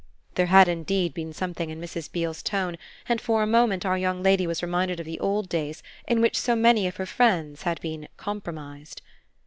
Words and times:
There 0.33 0.47
had 0.47 0.67
indeed 0.67 1.13
been 1.13 1.31
something 1.31 1.69
in 1.69 1.79
Mrs. 1.79 2.11
Beale's 2.11 2.41
tone, 2.41 2.77
and 3.07 3.21
for 3.21 3.43
a 3.43 3.45
moment 3.45 3.85
our 3.85 3.99
young 3.99 4.23
lady 4.23 4.47
was 4.47 4.63
reminded 4.63 4.99
of 4.99 5.05
the 5.05 5.19
old 5.19 5.47
days 5.47 5.83
in 6.07 6.21
which 6.21 6.39
so 6.39 6.55
many 6.55 6.87
of 6.87 6.95
her 6.95 7.05
friends 7.05 7.61
had 7.61 7.79
been 7.81 8.07
"compromised." 8.17 9.03